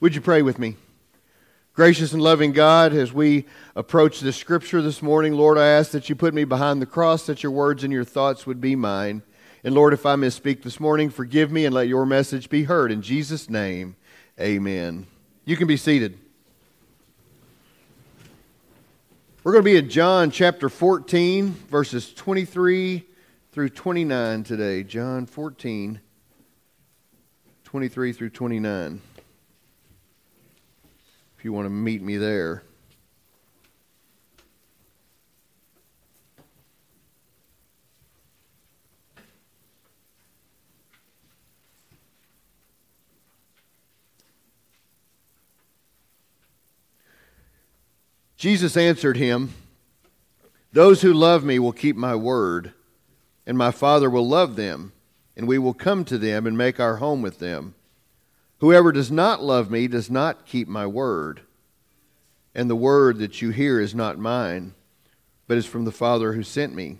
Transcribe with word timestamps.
Would 0.00 0.14
you 0.14 0.20
pray 0.20 0.42
with 0.42 0.60
me? 0.60 0.76
Gracious 1.74 2.12
and 2.12 2.22
loving 2.22 2.52
God, 2.52 2.92
as 2.92 3.12
we 3.12 3.46
approach 3.74 4.20
the 4.20 4.32
scripture 4.32 4.80
this 4.80 5.02
morning, 5.02 5.32
Lord, 5.32 5.58
I 5.58 5.66
ask 5.66 5.90
that 5.90 6.08
you 6.08 6.14
put 6.14 6.34
me 6.34 6.44
behind 6.44 6.80
the 6.80 6.86
cross, 6.86 7.26
that 7.26 7.42
your 7.42 7.50
words 7.50 7.82
and 7.82 7.92
your 7.92 8.04
thoughts 8.04 8.46
would 8.46 8.60
be 8.60 8.76
mine. 8.76 9.22
And 9.64 9.74
Lord, 9.74 9.92
if 9.92 10.06
I 10.06 10.14
misspeak 10.14 10.62
this 10.62 10.78
morning, 10.78 11.10
forgive 11.10 11.50
me 11.50 11.64
and 11.64 11.74
let 11.74 11.88
your 11.88 12.06
message 12.06 12.48
be 12.48 12.62
heard. 12.62 12.92
In 12.92 13.02
Jesus' 13.02 13.50
name, 13.50 13.96
amen. 14.40 15.08
You 15.44 15.56
can 15.56 15.66
be 15.66 15.76
seated. 15.76 16.16
We're 19.42 19.52
going 19.52 19.64
to 19.64 19.70
be 19.70 19.76
in 19.78 19.90
John 19.90 20.30
chapter 20.30 20.68
14, 20.68 21.50
verses 21.70 22.14
23 22.14 23.04
through 23.50 23.70
29 23.70 24.44
today. 24.44 24.84
John 24.84 25.26
14, 25.26 26.00
23 27.64 28.12
through 28.12 28.30
29 28.30 29.00
if 31.38 31.44
you 31.44 31.52
want 31.52 31.66
to 31.66 31.70
meet 31.70 32.02
me 32.02 32.16
there. 32.16 32.64
Jesus 48.36 48.76
answered 48.76 49.16
him, 49.16 49.54
Those 50.72 51.02
who 51.02 51.12
love 51.12 51.44
me 51.44 51.60
will 51.60 51.72
keep 51.72 51.94
my 51.94 52.16
word, 52.16 52.72
and 53.46 53.56
my 53.56 53.70
Father 53.70 54.10
will 54.10 54.26
love 54.26 54.56
them, 54.56 54.92
and 55.36 55.46
we 55.46 55.58
will 55.58 55.74
come 55.74 56.04
to 56.06 56.18
them 56.18 56.48
and 56.48 56.58
make 56.58 56.80
our 56.80 56.96
home 56.96 57.22
with 57.22 57.38
them. 57.38 57.76
Whoever 58.60 58.90
does 58.90 59.10
not 59.10 59.42
love 59.42 59.70
me 59.70 59.86
does 59.86 60.10
not 60.10 60.46
keep 60.46 60.66
my 60.66 60.86
word. 60.86 61.42
And 62.54 62.68
the 62.68 62.76
word 62.76 63.18
that 63.18 63.40
you 63.40 63.50
hear 63.50 63.80
is 63.80 63.94
not 63.94 64.18
mine, 64.18 64.74
but 65.46 65.56
is 65.58 65.66
from 65.66 65.84
the 65.84 65.92
Father 65.92 66.32
who 66.32 66.42
sent 66.42 66.74
me. 66.74 66.98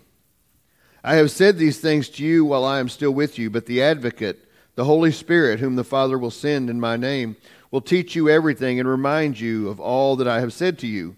I 1.03 1.15
have 1.15 1.31
said 1.31 1.57
these 1.57 1.79
things 1.79 2.09
to 2.09 2.23
you 2.23 2.45
while 2.45 2.63
I 2.63 2.79
am 2.79 2.89
still 2.89 3.11
with 3.11 3.37
you, 3.37 3.49
but 3.49 3.65
the 3.65 3.81
advocate, 3.81 4.45
the 4.75 4.85
Holy 4.85 5.11
Spirit, 5.11 5.59
whom 5.59 5.75
the 5.75 5.83
Father 5.83 6.17
will 6.17 6.31
send 6.31 6.69
in 6.69 6.79
my 6.79 6.95
name, 6.95 7.35
will 7.71 7.81
teach 7.81 8.15
you 8.15 8.29
everything 8.29 8.79
and 8.79 8.87
remind 8.87 9.39
you 9.39 9.69
of 9.69 9.79
all 9.79 10.15
that 10.15 10.27
I 10.27 10.39
have 10.39 10.53
said 10.53 10.79
to 10.79 10.87
you. 10.87 11.15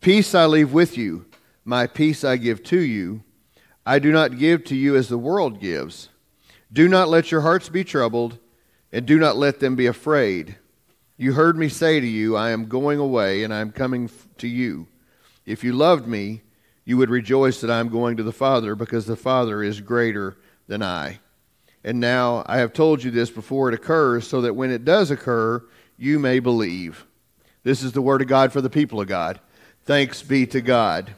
Peace 0.00 0.34
I 0.34 0.46
leave 0.46 0.72
with 0.72 0.98
you, 0.98 1.24
my 1.64 1.86
peace 1.86 2.22
I 2.24 2.36
give 2.36 2.62
to 2.64 2.78
you. 2.78 3.22
I 3.86 3.98
do 3.98 4.12
not 4.12 4.38
give 4.38 4.64
to 4.64 4.76
you 4.76 4.96
as 4.96 5.08
the 5.08 5.18
world 5.18 5.60
gives. 5.60 6.10
Do 6.72 6.88
not 6.88 7.08
let 7.08 7.30
your 7.30 7.42
hearts 7.42 7.68
be 7.68 7.84
troubled 7.84 8.38
and 8.94 9.06
do 9.06 9.18
not 9.18 9.36
let 9.36 9.58
them 9.58 9.74
be 9.74 9.86
afraid. 9.86 10.54
You 11.16 11.32
heard 11.32 11.58
me 11.58 11.68
say 11.68 11.98
to 11.98 12.06
you, 12.06 12.36
I 12.36 12.50
am 12.50 12.66
going 12.66 13.00
away, 13.00 13.42
and 13.42 13.52
I 13.52 13.58
am 13.58 13.72
coming 13.72 14.08
to 14.38 14.46
you. 14.46 14.86
If 15.44 15.64
you 15.64 15.72
loved 15.72 16.06
me, 16.06 16.42
you 16.84 16.96
would 16.98 17.10
rejoice 17.10 17.60
that 17.60 17.72
I 17.72 17.80
am 17.80 17.88
going 17.88 18.16
to 18.18 18.22
the 18.22 18.32
Father, 18.32 18.76
because 18.76 19.06
the 19.06 19.16
Father 19.16 19.64
is 19.64 19.80
greater 19.80 20.36
than 20.68 20.80
I. 20.80 21.18
And 21.82 21.98
now 21.98 22.44
I 22.46 22.58
have 22.58 22.72
told 22.72 23.02
you 23.02 23.10
this 23.10 23.30
before 23.30 23.68
it 23.68 23.74
occurs, 23.74 24.28
so 24.28 24.40
that 24.42 24.54
when 24.54 24.70
it 24.70 24.84
does 24.84 25.10
occur, 25.10 25.64
you 25.98 26.20
may 26.20 26.38
believe. 26.38 27.04
This 27.64 27.82
is 27.82 27.92
the 27.92 28.02
word 28.02 28.22
of 28.22 28.28
God 28.28 28.52
for 28.52 28.60
the 28.60 28.70
people 28.70 29.00
of 29.00 29.08
God. 29.08 29.40
Thanks 29.82 30.22
be 30.22 30.46
to 30.46 30.60
God. 30.60 31.14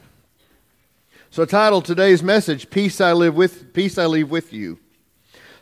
So, 1.29 1.45
title 1.45 1.83
today's 1.83 2.23
message: 2.23 2.71
"Peace 2.71 2.99
I 2.99 3.13
live 3.13 3.35
with, 3.35 3.71
peace 3.73 3.99
I 3.99 4.07
leave 4.07 4.31
with 4.31 4.51
you." 4.51 4.79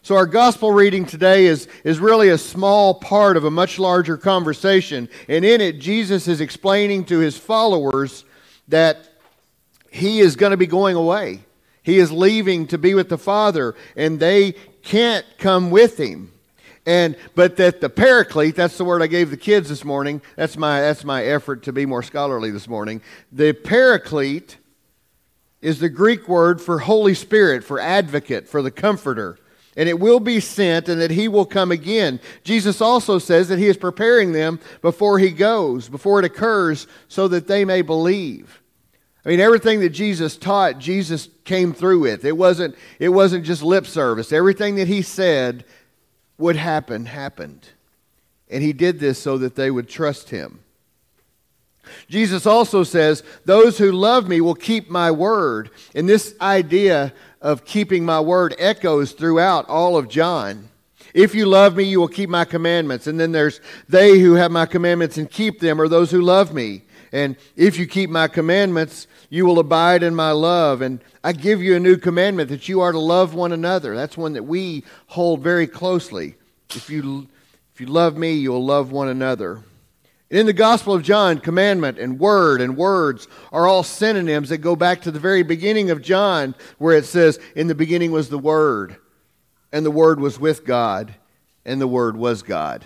So, 0.06 0.16
our 0.18 0.28
gospel 0.28 0.72
reading 0.72 1.08
today 1.08 1.48
is, 1.48 1.68
is 1.84 1.98
really 1.98 2.30
a 2.30 2.38
small 2.38 2.94
part 2.94 3.38
of 3.38 3.44
a 3.44 3.50
much 3.50 3.80
larger 3.80 4.18
conversation. 4.18 5.10
And 5.28 5.44
in 5.44 5.62
it, 5.62 5.80
Jesus 5.80 6.28
is 6.28 6.42
explaining 6.42 7.06
to 7.06 7.18
his 7.18 7.40
followers 7.40 8.24
that 8.68 9.10
he 9.90 10.20
is 10.20 10.36
going 10.36 10.52
to 10.52 10.58
be 10.58 10.68
going 10.68 10.96
away. 10.96 11.40
He 11.82 11.98
is 11.98 12.12
leaving 12.12 12.68
to 12.68 12.78
be 12.78 12.94
with 12.94 13.10
the 13.10 13.18
Father, 13.18 13.74
and 13.96 14.20
they 14.20 14.52
can't 14.84 15.26
come 15.40 15.72
with 15.72 16.00
him. 16.00 16.32
And 16.86 17.16
but 17.34 17.58
that 17.58 17.82
the 17.82 17.90
paraclete, 17.90 18.56
that's 18.56 18.78
the 18.78 18.86
word 18.86 19.02
I 19.02 19.08
gave 19.08 19.32
the 19.32 19.38
kids 19.38 19.70
this 19.70 19.84
morning. 19.84 20.22
That's 20.36 20.56
my 20.56 20.82
that's 20.82 21.04
my 21.04 21.26
effort 21.26 21.64
to 21.64 21.74
be 21.74 21.88
more 21.88 22.04
scholarly 22.04 22.52
this 22.52 22.68
morning. 22.68 23.02
The 23.32 23.54
paraclete 23.54 24.58
is 25.64 25.80
the 25.80 25.90
Greek 25.90 26.28
word 26.28 26.62
for 26.62 26.78
Holy 26.78 27.16
Spirit, 27.16 27.64
for 27.64 27.80
advocate, 27.80 28.48
for 28.48 28.62
the 28.62 28.70
comforter 28.70 29.40
and 29.76 29.90
it 29.90 30.00
will 30.00 30.20
be 30.20 30.40
sent, 30.40 30.88
and 30.88 31.02
that 31.02 31.12
he 31.12 31.28
will 31.28 31.46
come 31.46 31.72
again. 31.72 32.20
Jesus 32.44 32.80
also 32.80 33.20
says 33.20 33.50
that 33.50 33.60
he 33.60 33.68
is 33.68 33.78
preparing 33.78 34.32
them 34.32 34.60
before 34.82 35.20
he 35.20 35.32
goes, 35.32 35.90
before 35.90 36.20
it 36.20 36.26
occurs, 36.26 36.88
so 37.08 37.28
that 37.28 37.48
they 37.48 37.66
may 37.66 37.82
believe. 37.82 38.62
I 39.26 39.30
mean, 39.30 39.40
everything 39.40 39.80
that 39.80 39.90
Jesus 39.90 40.38
taught, 40.38 40.78
Jesus 40.78 41.30
came 41.44 41.74
through 41.74 42.00
with. 42.00 42.24
It 42.26 42.38
wasn't, 42.38 42.76
it 43.00 43.10
wasn't 43.10 43.44
just 43.44 43.64
lip 43.64 43.88
service. 43.88 44.32
Everything 44.32 44.76
that 44.76 44.88
he 44.88 45.02
said 45.02 45.66
would 46.38 46.56
happen, 46.56 47.08
happened. 47.08 47.68
And 48.50 48.62
he 48.62 48.72
did 48.72 49.00
this 49.00 49.18
so 49.18 49.38
that 49.40 49.56
they 49.56 49.72
would 49.72 49.90
trust 49.90 50.30
him. 50.30 50.60
Jesus 52.08 52.46
also 52.46 52.84
says, 52.84 53.24
Those 53.46 53.78
who 53.78 53.92
love 53.92 54.28
me 54.28 54.42
will 54.42 54.56
keep 54.56 54.90
my 54.90 55.12
word. 55.12 55.72
And 55.94 56.08
this 56.08 56.36
idea 56.40 57.14
of 57.46 57.64
keeping 57.64 58.04
my 58.04 58.20
word 58.20 58.56
echoes 58.58 59.12
throughout 59.12 59.70
all 59.70 59.98
of 59.98 60.10
John. 60.10 60.68
If 61.14 61.36
you 61.36 61.46
love 61.46 61.76
me, 61.76 61.84
you 61.84 62.00
will 62.00 62.08
keep 62.08 62.28
my 62.28 62.44
commandments. 62.44 63.06
And 63.06 63.20
then 63.20 63.34
there's 63.34 63.62
they 63.88 64.18
who 64.18 64.34
have 64.34 64.50
my 64.50 64.66
commandments 64.66 65.20
and 65.20 65.30
keep 65.30 65.60
them, 65.60 65.80
or 65.80 65.88
those 65.88 66.10
who 66.10 66.22
love 66.22 66.56
me. 66.56 66.82
And 67.12 67.36
if 67.56 67.78
you 67.78 67.86
keep 67.86 68.10
my 68.10 68.28
commandments, 68.28 69.06
you 69.30 69.46
will 69.46 69.60
abide 69.60 70.02
in 70.02 70.16
my 70.16 70.32
love. 70.32 70.82
And 70.82 71.02
I 71.24 71.34
give 71.34 71.62
you 71.62 71.76
a 71.76 71.80
new 71.80 71.98
commandment 71.98 72.50
that 72.50 72.68
you 72.68 72.82
are 72.82 72.92
to 72.92 73.00
love 73.00 73.36
one 73.36 73.52
another. 73.52 73.96
That's 73.96 74.18
one 74.18 74.34
that 74.34 74.44
we 74.44 74.84
hold 75.06 75.42
very 75.42 75.68
closely. 75.68 76.38
If 76.72 76.90
you, 76.90 77.28
if 77.76 77.80
you 77.80 77.86
love 77.86 78.18
me, 78.18 78.34
you'll 78.34 78.66
love 78.66 78.92
one 78.92 79.08
another. 79.08 79.62
In 80.36 80.48
the 80.48 80.52
Gospel 80.52 80.94
of 80.94 81.02
John, 81.02 81.40
commandment 81.40 81.98
and 81.98 82.20
word 82.20 82.60
and 82.60 82.76
words 82.76 83.30
are 83.54 83.66
all 83.66 83.84
synonyms 83.84 84.50
that 84.50 84.58
go 84.58 84.76
back 84.76 85.04
to 85.04 85.12
the 85.12 85.18
very 85.18 85.44
beginning 85.44 85.92
of 85.92 86.02
John, 86.02 86.56
where 86.78 86.98
it 86.98 87.06
says, 87.06 87.40
In 87.56 87.68
the 87.68 87.74
beginning 87.74 88.12
was 88.12 88.28
the 88.28 88.38
Word, 88.38 88.98
and 89.72 89.86
the 89.86 89.92
Word 89.92 90.20
was 90.20 90.38
with 90.38 90.66
God, 90.66 91.16
and 91.64 91.80
the 91.80 91.88
Word 91.88 92.18
was 92.18 92.44
God. 92.44 92.84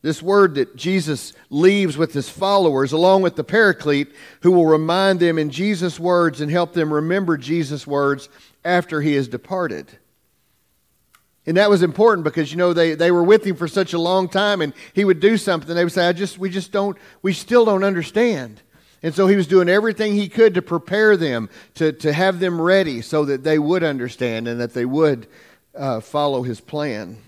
This 0.00 0.22
word 0.22 0.54
that 0.54 0.76
Jesus 0.76 1.34
leaves 1.50 1.98
with 1.98 2.14
his 2.14 2.30
followers, 2.30 2.92
along 2.92 3.20
with 3.20 3.36
the 3.36 3.44
Paraclete, 3.44 4.14
who 4.40 4.52
will 4.52 4.64
remind 4.64 5.20
them 5.20 5.38
in 5.38 5.50
Jesus' 5.50 6.00
words 6.00 6.40
and 6.40 6.50
help 6.50 6.72
them 6.72 6.90
remember 6.90 7.36
Jesus' 7.36 7.86
words 7.86 8.30
after 8.64 9.02
he 9.02 9.12
has 9.12 9.28
departed. 9.28 9.98
And 11.44 11.56
that 11.56 11.70
was 11.70 11.82
important 11.82 12.24
because, 12.24 12.52
you 12.52 12.56
know, 12.56 12.72
they, 12.72 12.94
they 12.94 13.10
were 13.10 13.24
with 13.24 13.44
him 13.44 13.56
for 13.56 13.66
such 13.66 13.92
a 13.92 13.98
long 13.98 14.28
time 14.28 14.60
and 14.60 14.72
he 14.92 15.04
would 15.04 15.18
do 15.18 15.36
something. 15.36 15.74
They 15.74 15.84
would 15.84 15.92
say, 15.92 16.06
I 16.06 16.12
just, 16.12 16.38
we 16.38 16.50
just 16.50 16.70
don't, 16.70 16.96
we 17.20 17.32
still 17.32 17.64
don't 17.64 17.82
understand. 17.82 18.62
And 19.02 19.12
so 19.12 19.26
he 19.26 19.34
was 19.34 19.48
doing 19.48 19.68
everything 19.68 20.14
he 20.14 20.28
could 20.28 20.54
to 20.54 20.62
prepare 20.62 21.16
them, 21.16 21.50
to, 21.74 21.92
to 21.92 22.12
have 22.12 22.38
them 22.38 22.60
ready 22.60 23.02
so 23.02 23.24
that 23.24 23.42
they 23.42 23.58
would 23.58 23.82
understand 23.82 24.46
and 24.46 24.60
that 24.60 24.74
they 24.74 24.84
would 24.84 25.26
uh, 25.74 26.00
follow 26.00 26.42
his 26.42 26.60
plan. 26.60 27.18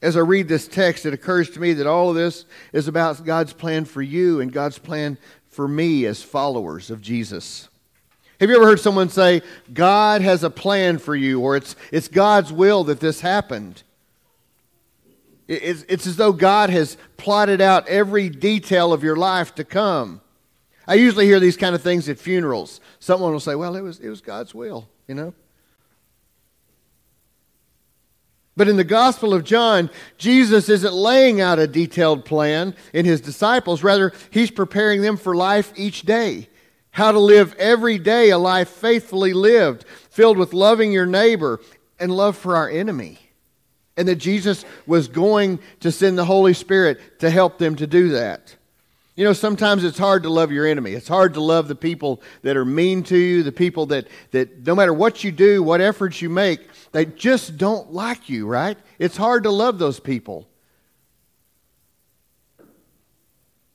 As 0.00 0.16
I 0.16 0.20
read 0.20 0.48
this 0.48 0.68
text, 0.68 1.04
it 1.04 1.12
occurs 1.12 1.50
to 1.50 1.60
me 1.60 1.74
that 1.74 1.86
all 1.86 2.10
of 2.10 2.16
this 2.16 2.46
is 2.72 2.88
about 2.88 3.24
God's 3.24 3.52
plan 3.52 3.84
for 3.84 4.00
you 4.00 4.40
and 4.40 4.52
God's 4.52 4.78
plan 4.78 5.18
for 5.48 5.68
me 5.68 6.06
as 6.06 6.22
followers 6.22 6.90
of 6.90 7.02
Jesus. 7.02 7.68
Have 8.40 8.50
you 8.50 8.56
ever 8.56 8.66
heard 8.66 8.80
someone 8.80 9.08
say, 9.08 9.42
God 9.72 10.20
has 10.20 10.44
a 10.44 10.50
plan 10.50 10.98
for 10.98 11.16
you, 11.16 11.40
or 11.40 11.56
it's, 11.56 11.74
it's 11.90 12.08
God's 12.08 12.52
will 12.52 12.84
that 12.84 13.00
this 13.00 13.20
happened? 13.20 13.82
It's, 15.48 15.84
it's 15.88 16.06
as 16.06 16.16
though 16.16 16.32
God 16.32 16.70
has 16.70 16.98
plotted 17.16 17.60
out 17.60 17.88
every 17.88 18.28
detail 18.28 18.92
of 18.92 19.02
your 19.02 19.16
life 19.16 19.54
to 19.54 19.64
come. 19.64 20.20
I 20.86 20.94
usually 20.94 21.24
hear 21.24 21.40
these 21.40 21.56
kind 21.56 21.74
of 21.74 21.82
things 21.82 22.08
at 22.08 22.18
funerals. 22.18 22.80
Someone 22.98 23.32
will 23.32 23.40
say, 23.40 23.54
Well, 23.54 23.74
it 23.74 23.80
was, 23.80 24.00
it 24.00 24.08
was 24.08 24.20
God's 24.20 24.54
will, 24.54 24.88
you 25.08 25.14
know? 25.14 25.34
But 28.56 28.68
in 28.68 28.76
the 28.76 28.84
Gospel 28.84 29.34
of 29.34 29.44
John, 29.44 29.90
Jesus 30.16 30.68
isn't 30.68 30.94
laying 30.94 31.40
out 31.40 31.58
a 31.58 31.66
detailed 31.66 32.24
plan 32.24 32.74
in 32.92 33.04
his 33.04 33.20
disciples. 33.20 33.82
Rather, 33.82 34.12
he's 34.30 34.50
preparing 34.50 35.02
them 35.02 35.16
for 35.16 35.36
life 35.36 35.72
each 35.76 36.02
day 36.02 36.48
how 36.96 37.12
to 37.12 37.18
live 37.18 37.54
every 37.58 37.98
day 37.98 38.30
a 38.30 38.38
life 38.38 38.70
faithfully 38.70 39.34
lived, 39.34 39.84
filled 40.08 40.38
with 40.38 40.54
loving 40.54 40.92
your 40.92 41.04
neighbor 41.04 41.60
and 42.00 42.10
love 42.10 42.34
for 42.38 42.56
our 42.56 42.70
enemy. 42.70 43.18
And 43.98 44.08
that 44.08 44.16
Jesus 44.16 44.64
was 44.86 45.06
going 45.06 45.58
to 45.80 45.92
send 45.92 46.16
the 46.16 46.24
Holy 46.24 46.54
Spirit 46.54 47.20
to 47.20 47.28
help 47.28 47.58
them 47.58 47.76
to 47.76 47.86
do 47.86 48.08
that. 48.12 48.56
You 49.14 49.26
know, 49.26 49.34
sometimes 49.34 49.84
it's 49.84 49.98
hard 49.98 50.22
to 50.22 50.30
love 50.30 50.50
your 50.50 50.66
enemy. 50.66 50.92
It's 50.92 51.06
hard 51.06 51.34
to 51.34 51.42
love 51.42 51.68
the 51.68 51.74
people 51.74 52.22
that 52.40 52.56
are 52.56 52.64
mean 52.64 53.02
to 53.04 53.18
you, 53.18 53.42
the 53.42 53.52
people 53.52 53.84
that, 53.86 54.08
that 54.30 54.66
no 54.66 54.74
matter 54.74 54.94
what 54.94 55.22
you 55.22 55.32
do, 55.32 55.62
what 55.62 55.82
efforts 55.82 56.22
you 56.22 56.30
make, 56.30 56.60
They 56.92 57.04
just 57.04 57.58
don't 57.58 57.92
like 57.92 58.30
you, 58.30 58.46
right? 58.46 58.78
It's 58.98 59.18
hard 59.18 59.42
to 59.42 59.50
love 59.50 59.78
those 59.78 60.00
people. 60.00 60.48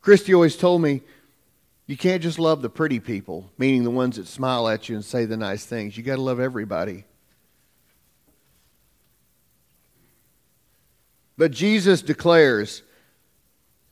Christy 0.01 0.33
always 0.33 0.57
told 0.57 0.81
me, 0.81 1.01
you 1.91 1.97
can't 1.97 2.23
just 2.23 2.39
love 2.39 2.61
the 2.61 2.69
pretty 2.69 3.01
people, 3.01 3.51
meaning 3.57 3.83
the 3.83 3.91
ones 3.91 4.15
that 4.15 4.25
smile 4.25 4.69
at 4.69 4.87
you 4.87 4.95
and 4.95 5.03
say 5.03 5.25
the 5.25 5.35
nice 5.35 5.65
things. 5.65 5.97
You 5.97 6.03
got 6.03 6.15
to 6.15 6.21
love 6.21 6.39
everybody. 6.39 7.03
But 11.37 11.51
Jesus 11.51 12.01
declares, 12.01 12.81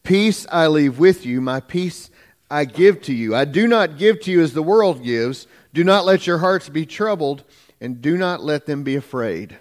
Peace 0.02 0.48
I 0.50 0.68
leave 0.68 0.98
with 0.98 1.26
you, 1.26 1.42
my 1.42 1.60
peace 1.60 2.10
I 2.50 2.64
give 2.64 3.02
to 3.02 3.14
you. 3.14 3.36
I 3.36 3.44
do 3.44 3.68
not 3.68 3.98
give 3.98 4.22
to 4.22 4.32
you 4.32 4.42
as 4.44 4.54
the 4.54 4.64
world 4.64 5.04
gives. 5.04 5.46
Do 5.74 5.84
not 5.84 6.06
let 6.06 6.26
your 6.26 6.38
hearts 6.38 6.70
be 6.70 6.86
troubled, 6.86 7.44
and 7.82 8.02
do 8.02 8.16
not 8.16 8.42
let 8.42 8.66
them 8.66 8.84
be 8.84 8.96
afraid. 8.96 9.58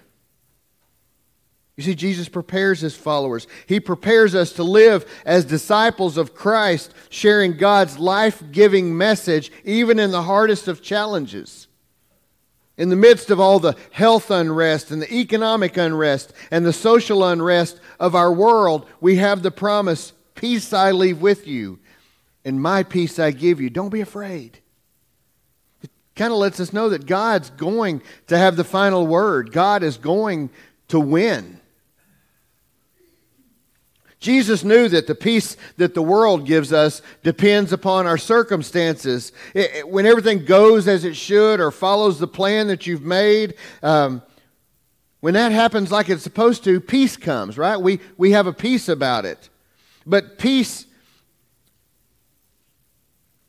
You 1.79 1.83
see, 1.83 1.95
Jesus 1.95 2.27
prepares 2.27 2.81
his 2.81 2.97
followers. 2.97 3.47
He 3.65 3.79
prepares 3.79 4.35
us 4.35 4.51
to 4.53 4.63
live 4.63 5.09
as 5.25 5.45
disciples 5.45 6.17
of 6.17 6.35
Christ, 6.35 6.93
sharing 7.09 7.55
God's 7.55 7.97
life 7.97 8.43
giving 8.51 8.97
message, 8.97 9.49
even 9.63 9.97
in 9.97 10.11
the 10.11 10.23
hardest 10.23 10.67
of 10.67 10.81
challenges. 10.81 11.69
In 12.77 12.89
the 12.89 12.97
midst 12.97 13.29
of 13.29 13.39
all 13.39 13.59
the 13.59 13.77
health 13.91 14.29
unrest 14.29 14.91
and 14.91 15.01
the 15.01 15.13
economic 15.13 15.77
unrest 15.77 16.33
and 16.51 16.65
the 16.65 16.73
social 16.73 17.23
unrest 17.23 17.79
of 17.97 18.13
our 18.13 18.33
world, 18.33 18.85
we 18.99 19.15
have 19.15 19.41
the 19.41 19.49
promise 19.49 20.11
Peace 20.35 20.73
I 20.73 20.91
leave 20.91 21.21
with 21.21 21.47
you, 21.47 21.79
and 22.43 22.61
my 22.61 22.83
peace 22.83 23.19
I 23.19 23.31
give 23.31 23.61
you. 23.61 23.69
Don't 23.69 23.87
be 23.87 24.01
afraid. 24.01 24.59
It 25.81 25.91
kind 26.17 26.33
of 26.33 26.39
lets 26.39 26.59
us 26.59 26.73
know 26.73 26.89
that 26.89 27.05
God's 27.05 27.51
going 27.51 28.01
to 28.27 28.37
have 28.37 28.57
the 28.57 28.65
final 28.65 29.07
word, 29.07 29.53
God 29.53 29.81
is 29.81 29.95
going 29.95 30.49
to 30.89 30.99
win. 30.99 31.58
Jesus 34.19 34.65
knew 34.65 34.89
that 34.89 35.07
the 35.07 35.15
peace 35.15 35.55
that 35.77 35.93
the 35.93 36.01
world 36.01 36.45
gives 36.45 36.73
us 36.73 37.01
depends 37.23 37.71
upon 37.71 38.05
our 38.05 38.17
circumstances. 38.17 39.31
It, 39.53 39.71
it, 39.75 39.89
when 39.89 40.05
everything 40.05 40.43
goes 40.43 40.87
as 40.89 41.05
it 41.05 41.15
should 41.15 41.61
or 41.61 41.71
follows 41.71 42.19
the 42.19 42.27
plan 42.27 42.67
that 42.67 42.85
you've 42.85 43.01
made, 43.01 43.55
um, 43.81 44.21
when 45.21 45.33
that 45.35 45.53
happens 45.53 45.91
like 45.91 46.09
it's 46.09 46.23
supposed 46.23 46.65
to, 46.65 46.81
peace 46.81 47.15
comes, 47.15 47.57
right? 47.57 47.77
We, 47.77 47.99
we 48.17 48.31
have 48.31 48.47
a 48.47 48.53
peace 48.53 48.89
about 48.89 49.25
it. 49.25 49.49
But 50.05 50.37
peace 50.37 50.85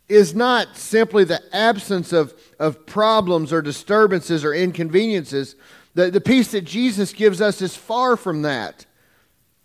is 0.09 0.35
not 0.35 0.77
simply 0.77 1.25
the 1.25 1.41
absence 1.55 2.13
of, 2.13 2.35
of 2.59 2.87
problems 2.87 3.53
or 3.53 3.63
disturbances 3.63 4.45
or 4.45 4.53
inconveniences. 4.53 5.57
The, 5.95 6.11
the 6.11 6.21
peace 6.21 6.53
that 6.53 6.63
Jesus 6.63 7.13
gives 7.13 7.41
us 7.41 7.63
is 7.63 7.77
far 7.77 8.17
from 8.17 8.43
that. 8.43 8.87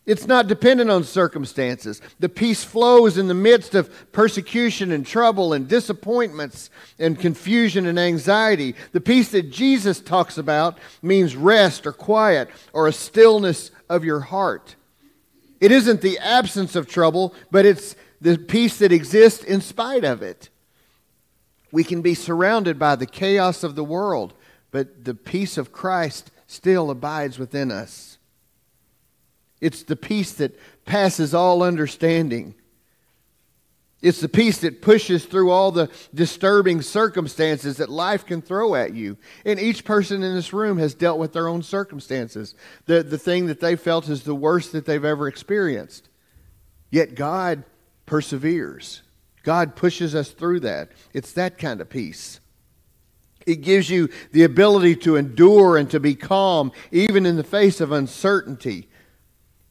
It's 0.06 0.28
not 0.28 0.48
dependent 0.48 0.92
on 0.92 1.04
circumstances. 1.04 2.00
The 2.20 2.30
peace 2.30 2.64
flows 2.64 3.18
in 3.18 3.28
the 3.28 3.34
midst 3.34 3.74
of 3.74 4.12
persecution 4.12 4.92
and 4.92 5.06
trouble 5.06 5.52
and 5.52 5.68
disappointments 5.68 6.70
and 7.00 7.20
confusion 7.20 7.88
and 7.88 7.98
anxiety. 7.98 8.76
The 8.92 9.02
peace 9.02 9.32
that 9.32 9.50
Jesus 9.50 10.00
talks 10.00 10.38
about 10.38 10.78
means 11.02 11.36
rest 11.36 11.88
or 11.88 11.92
quiet 11.92 12.50
or 12.72 12.88
a 12.88 12.94
stillness 12.94 13.72
of 13.90 14.06
your 14.06 14.20
heart. 14.20 14.76
It 15.60 15.72
isn't 15.72 16.02
the 16.02 16.20
absence 16.20 16.76
of 16.76 16.88
trouble, 16.88 17.34
but 17.50 17.66
it's 17.66 17.96
the 18.22 18.38
peace 18.38 18.78
that 18.80 18.92
exists 18.92 19.44
in 19.44 19.62
spite 19.62 20.04
of 20.04 20.22
it. 20.22 20.50
We 21.72 21.84
can 21.84 22.04
be 22.04 22.14
surrounded 22.14 22.78
by 22.78 22.96
the 22.96 23.08
chaos 23.08 23.64
of 23.64 23.76
the 23.76 23.84
world, 23.84 24.34
but 24.70 25.04
the 25.04 25.16
peace 25.16 25.58
of 25.58 25.72
Christ 25.72 26.30
still 26.46 26.92
abides 26.92 27.40
within 27.40 27.72
us. 27.72 28.15
It's 29.66 29.82
the 29.82 29.96
peace 29.96 30.34
that 30.34 30.60
passes 30.86 31.34
all 31.34 31.64
understanding. 31.64 32.54
It's 34.00 34.22
the 34.22 34.30
peace 34.30 34.60
that 34.60 34.84
pushes 34.84 35.26
through 35.26 35.50
all 35.50 35.72
the 35.72 35.90
disturbing 36.14 36.84
circumstances 36.84 37.78
that 37.78 37.90
life 37.90 38.28
can 38.28 38.44
throw 38.44 38.76
at 38.76 38.94
you. 38.94 39.18
And 39.44 39.60
each 39.60 39.84
person 39.84 40.22
in 40.22 40.36
this 40.36 40.54
room 40.54 40.78
has 40.78 40.94
dealt 40.94 41.18
with 41.18 41.34
their 41.34 41.48
own 41.48 41.64
circumstances, 41.64 42.54
the, 42.86 43.02
the 43.02 43.18
thing 43.18 43.48
that 43.48 43.60
they 43.60 43.76
felt 43.76 44.08
is 44.08 44.22
the 44.22 44.36
worst 44.36 44.72
that 44.74 44.86
they've 44.86 45.04
ever 45.04 45.28
experienced. 45.28 46.10
Yet 46.92 47.16
God 47.16 47.64
perseveres, 48.06 49.02
God 49.42 49.76
pushes 49.76 50.14
us 50.14 50.30
through 50.30 50.60
that. 50.60 50.92
It's 51.12 51.32
that 51.32 51.58
kind 51.58 51.82
of 51.82 51.90
peace. 51.90 52.40
It 53.48 53.64
gives 53.64 53.90
you 53.90 54.10
the 54.32 54.44
ability 54.44 54.98
to 54.98 55.16
endure 55.16 55.76
and 55.76 55.90
to 55.90 56.00
be 56.00 56.14
calm, 56.14 56.72
even 56.92 57.26
in 57.26 57.36
the 57.36 57.44
face 57.44 57.82
of 57.82 57.92
uncertainty. 57.92 58.90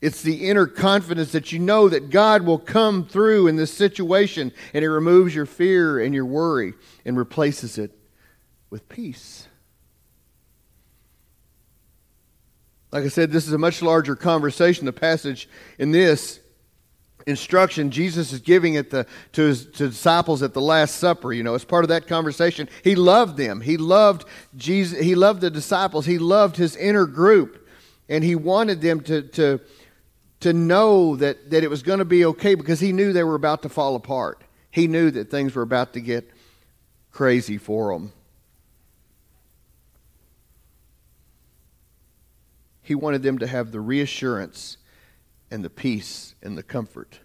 It's 0.04 0.20
the 0.20 0.50
inner 0.50 0.66
confidence 0.66 1.32
that 1.32 1.50
you 1.50 1.58
know 1.58 1.88
that 1.88 2.10
God 2.10 2.42
will 2.42 2.58
come 2.58 3.06
through 3.06 3.46
in 3.46 3.56
this 3.56 3.72
situation 3.72 4.52
and 4.74 4.84
it 4.84 4.90
removes 4.90 5.34
your 5.34 5.46
fear 5.46 5.98
and 5.98 6.14
your 6.14 6.26
worry 6.26 6.74
and 7.06 7.16
replaces 7.16 7.78
it 7.78 7.90
with 8.68 8.86
peace. 8.90 9.48
Like 12.92 13.04
I 13.04 13.08
said, 13.08 13.32
this 13.32 13.46
is 13.46 13.54
a 13.54 13.58
much 13.58 13.80
larger 13.80 14.14
conversation. 14.14 14.84
The 14.84 14.92
passage 14.92 15.48
in 15.78 15.90
this 15.90 16.38
instruction 17.26 17.90
Jesus 17.90 18.30
is 18.30 18.40
giving 18.40 18.74
it 18.74 18.90
the, 18.90 19.06
to 19.32 19.42
his 19.44 19.64
to 19.64 19.88
disciples 19.88 20.42
at 20.42 20.52
the 20.52 20.60
Last 20.60 20.96
Supper. 20.96 21.32
You 21.32 21.44
know, 21.44 21.54
as 21.54 21.64
part 21.64 21.82
of 21.82 21.88
that 21.88 22.06
conversation, 22.06 22.68
he 22.82 22.94
loved 22.94 23.38
them. 23.38 23.62
He 23.62 23.78
loved 23.78 24.26
Jesus. 24.54 25.00
He 25.00 25.14
loved 25.14 25.40
the 25.40 25.50
disciples. 25.50 26.04
He 26.04 26.18
loved 26.18 26.58
his 26.58 26.76
inner 26.76 27.06
group, 27.06 27.66
and 28.10 28.22
he 28.22 28.34
wanted 28.34 28.82
them 28.82 29.00
to 29.04 29.22
to 29.22 29.60
to 30.44 30.52
know 30.52 31.17
that, 31.17 31.49
that 31.49 31.64
it 31.64 31.70
was 31.70 31.82
going 31.82 32.00
to 32.00 32.05
be 32.05 32.26
okay 32.26 32.55
because 32.55 32.79
he 32.79 32.93
knew 32.93 33.14
they 33.14 33.25
were 33.25 33.35
about 33.35 33.62
to 33.62 33.69
fall 33.70 33.96
apart. 33.96 34.44
He 34.70 34.87
knew 34.87 35.11
that 35.11 35.31
things 35.31 35.55
were 35.55 35.62
about 35.62 35.94
to 35.94 36.02
get 36.02 36.31
crazy 37.11 37.56
for 37.56 37.94
them. 37.94 38.12
He 42.82 42.94
wanted 42.94 43.23
them 43.23 43.38
to 43.38 43.46
have 43.46 43.73
the 43.73 43.81
reassurance 43.81 44.76
and 45.50 45.64
the 45.64 45.70
peace 45.70 46.35
and 46.43 46.58
the 46.58 46.62
comfort. 46.62 47.20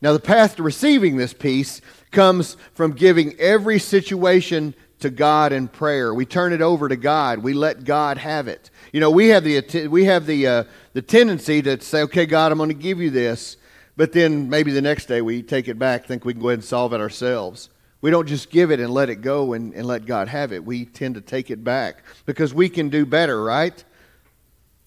Now, 0.00 0.14
the 0.14 0.18
path 0.18 0.56
to 0.56 0.62
receiving 0.62 1.18
this 1.18 1.34
peace 1.34 1.82
comes 2.10 2.56
from 2.72 2.92
giving 2.92 3.38
every 3.38 3.78
situation 3.78 4.74
to 5.02 5.10
God 5.10 5.52
in 5.52 5.68
prayer. 5.68 6.12
We 6.12 6.24
turn 6.24 6.52
it 6.52 6.62
over 6.62 6.88
to 6.88 6.96
God. 6.96 7.40
We 7.40 7.52
let 7.52 7.84
God 7.84 8.18
have 8.18 8.48
it. 8.48 8.70
You 8.92 9.00
know, 9.00 9.10
we 9.10 9.28
have 9.28 9.44
the 9.44 9.88
we 9.88 10.04
have 10.06 10.26
the 10.26 10.46
uh, 10.46 10.64
the 10.94 11.02
tendency 11.02 11.62
to 11.62 11.80
say, 11.80 12.02
"Okay, 12.02 12.26
God, 12.26 12.50
I'm 12.50 12.58
going 12.58 12.68
to 12.68 12.74
give 12.74 13.00
you 13.00 13.10
this," 13.10 13.56
but 13.96 14.12
then 14.12 14.48
maybe 14.48 14.72
the 14.72 14.82
next 14.82 15.06
day 15.06 15.20
we 15.20 15.42
take 15.42 15.68
it 15.68 15.78
back, 15.78 16.06
think 16.06 16.24
we 16.24 16.32
can 16.32 16.42
go 16.42 16.48
ahead 16.48 16.60
and 16.60 16.64
solve 16.64 16.92
it 16.92 17.00
ourselves. 17.00 17.68
We 18.00 18.10
don't 18.10 18.26
just 18.26 18.50
give 18.50 18.72
it 18.72 18.80
and 18.80 18.92
let 18.92 19.10
it 19.10 19.16
go 19.16 19.52
and, 19.52 19.72
and 19.74 19.86
let 19.86 20.06
God 20.06 20.26
have 20.26 20.52
it. 20.52 20.64
We 20.64 20.84
tend 20.84 21.14
to 21.14 21.20
take 21.20 21.50
it 21.50 21.62
back 21.62 22.02
because 22.26 22.52
we 22.52 22.68
can 22.68 22.88
do 22.88 23.06
better, 23.06 23.42
right? 23.42 23.84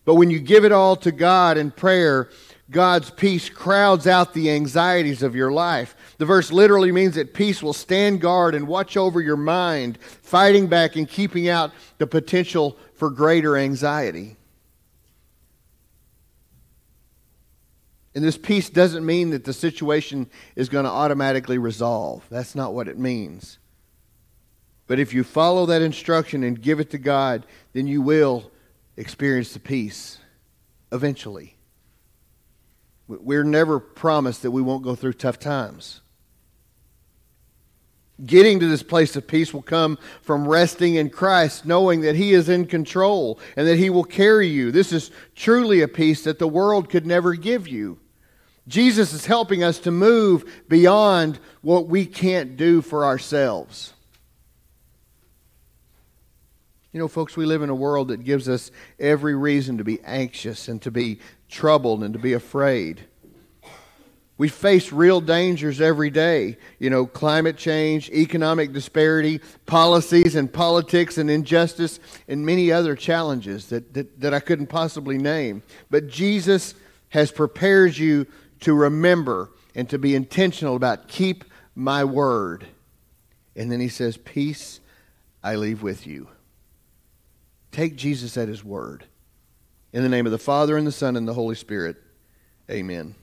But 0.03 0.15
when 0.15 0.29
you 0.29 0.39
give 0.39 0.65
it 0.65 0.71
all 0.71 0.95
to 0.97 1.11
God 1.11 1.57
in 1.57 1.71
prayer, 1.71 2.29
God's 2.71 3.11
peace 3.11 3.47
crowds 3.47 4.07
out 4.07 4.33
the 4.33 4.49
anxieties 4.49 5.21
of 5.21 5.35
your 5.35 5.51
life. 5.51 5.95
The 6.17 6.25
verse 6.25 6.51
literally 6.51 6.91
means 6.91 7.15
that 7.15 7.33
peace 7.33 7.61
will 7.61 7.73
stand 7.73 8.21
guard 8.21 8.55
and 8.55 8.67
watch 8.67 8.97
over 8.97 9.21
your 9.21 9.37
mind, 9.37 9.99
fighting 10.01 10.67
back 10.67 10.95
and 10.95 11.07
keeping 11.07 11.47
out 11.47 11.71
the 11.99 12.07
potential 12.07 12.77
for 12.95 13.11
greater 13.11 13.55
anxiety. 13.55 14.35
And 18.15 18.23
this 18.23 18.37
peace 18.37 18.69
doesn't 18.69 19.05
mean 19.05 19.31
that 19.31 19.43
the 19.43 19.53
situation 19.53 20.27
is 20.55 20.69
going 20.69 20.85
to 20.85 20.91
automatically 20.91 21.57
resolve. 21.57 22.25
That's 22.29 22.55
not 22.55 22.73
what 22.73 22.87
it 22.87 22.97
means. 22.97 23.59
But 24.87 24.99
if 24.99 25.13
you 25.13 25.23
follow 25.23 25.65
that 25.67 25.81
instruction 25.81 26.43
and 26.43 26.59
give 26.59 26.79
it 26.79 26.91
to 26.91 26.97
God, 26.97 27.45
then 27.73 27.87
you 27.87 28.01
will 28.01 28.49
experience 28.95 29.53
the 29.53 29.59
peace 29.59 30.17
eventually. 30.91 31.54
We're 33.07 33.43
never 33.43 33.79
promised 33.79 34.41
that 34.41 34.51
we 34.51 34.61
won't 34.61 34.83
go 34.83 34.95
through 34.95 35.13
tough 35.13 35.39
times. 35.39 36.01
Getting 38.25 38.61
to 38.61 38.67
this 38.67 38.81
place 38.81 39.15
of 39.15 39.27
peace 39.27 39.53
will 39.53 39.61
come 39.61 39.97
from 40.21 40.47
resting 40.47 40.95
in 40.95 41.09
Christ, 41.09 41.65
knowing 41.65 42.01
that 42.01 42.15
He 42.15 42.33
is 42.33 42.47
in 42.47 42.65
control 42.65 43.39
and 43.57 43.67
that 43.67 43.77
He 43.77 43.89
will 43.89 44.05
carry 44.05 44.47
you. 44.47 44.71
This 44.71 44.93
is 44.93 45.11
truly 45.35 45.81
a 45.81 45.87
peace 45.87 46.23
that 46.23 46.39
the 46.39 46.47
world 46.47 46.89
could 46.89 47.05
never 47.05 47.35
give 47.35 47.67
you. 47.67 47.99
Jesus 48.67 49.13
is 49.13 49.25
helping 49.25 49.63
us 49.63 49.79
to 49.79 49.91
move 49.91 50.63
beyond 50.67 51.39
what 51.61 51.87
we 51.87 52.05
can't 52.05 52.57
do 52.57 52.81
for 52.81 53.05
ourselves. 53.05 53.93
You 56.95 56.99
know, 56.99 57.09
folks, 57.09 57.35
we 57.35 57.45
live 57.45 57.61
in 57.61 57.69
a 57.69 57.75
world 57.75 58.07
that 58.07 58.23
gives 58.23 58.47
us 58.47 58.71
every 59.01 59.35
reason 59.35 59.79
to 59.79 59.83
be 59.83 59.99
anxious 60.05 60.69
and 60.69 60.81
to 60.83 60.91
be 60.91 61.19
troubled 61.49 62.05
and 62.05 62.13
to 62.13 62.19
be 62.19 62.31
afraid. 62.31 63.01
We 64.37 64.47
face 64.47 64.93
real 64.93 65.19
dangers 65.19 65.81
every 65.81 66.09
day. 66.09 66.55
You 66.79 66.89
know, 66.89 67.05
climate 67.05 67.57
change, 67.57 68.09
economic 68.11 68.71
disparity, 68.71 69.41
policies 69.65 70.37
and 70.37 70.49
politics 70.49 71.17
and 71.17 71.29
injustice, 71.29 71.99
and 72.29 72.45
many 72.45 72.71
other 72.71 72.95
challenges 72.95 73.67
that, 73.67 73.93
that, 73.93 74.21
that 74.21 74.33
I 74.33 74.39
couldn't 74.39 74.67
possibly 74.67 75.17
name. 75.17 75.63
But 75.89 76.07
Jesus 76.07 76.75
has 77.09 77.29
prepared 77.29 77.97
you 77.97 78.25
to 78.61 78.73
remember 78.73 79.51
and 79.75 79.89
to 79.89 79.99
be 79.99 80.15
intentional 80.15 80.77
about 80.77 81.09
keep 81.09 81.43
my 81.75 82.05
word. 82.05 82.65
And 83.53 83.69
then 83.69 83.81
he 83.81 83.89
says, 83.89 84.15
Peace 84.15 84.79
I 85.43 85.55
leave 85.55 85.83
with 85.83 86.07
you. 86.07 86.29
Take 87.75 87.97
Jesus 87.97 88.37
at 88.37 88.47
his 88.47 88.63
word. 88.63 89.03
In 89.91 90.01
the 90.01 90.07
name 90.07 90.25
of 90.25 90.31
the 90.31 90.37
Father, 90.37 90.77
and 90.77 90.87
the 90.87 90.93
Son, 90.93 91.17
and 91.17 91.27
the 91.27 91.33
Holy 91.33 91.55
Spirit, 91.55 91.97
amen. 92.71 93.15